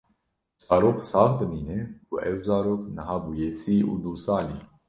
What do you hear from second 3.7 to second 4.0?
û